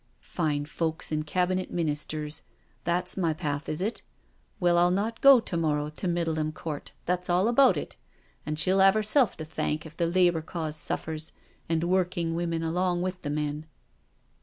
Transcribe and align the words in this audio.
"Fine 0.19 0.65
folks 0.65 1.11
and 1.11 1.27
Cabinet 1.27 1.69
Ministers— 1.69 2.41
that's 2.85 3.15
my 3.17 3.33
path, 3.35 3.69
is 3.69 3.81
it? 3.81 4.01
Well, 4.59 4.79
I'll 4.79 4.89
not 4.89 5.21
go 5.21 5.39
to 5.39 5.55
morrow 5.55 5.91
to 5.91 6.07
Middleham 6.07 6.51
Court 6.53 6.91
—that's 7.05 7.29
all 7.29 7.47
about 7.47 7.77
it— 7.77 7.97
and 8.43 8.57
she'll 8.57 8.81
'ave 8.81 8.97
'erself 8.97 9.37
to 9.37 9.45
thank 9.45 9.85
if 9.85 9.95
the 9.95 10.07
Labour 10.07 10.41
Cause 10.41 10.75
suffers, 10.75 11.33
and 11.69 11.83
working 11.83 12.33
women 12.33 12.63
along 12.63 13.03
with 13.03 13.21
the 13.21 13.29
men." 13.29 13.67